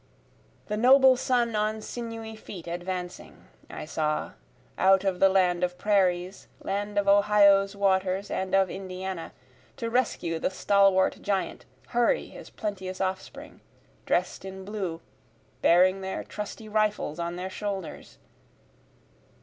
[0.65, 4.31] The noble son on sinewy feet advancing, I saw,
[4.75, 9.31] out of the land of prairies, land of Ohio's waters and of Indiana,
[9.77, 13.61] To the rescue the stalwart giant hurry his plenteous offspring,
[14.07, 15.01] Drest in blue,
[15.61, 18.17] bearing their trusty rifles on their shoulders.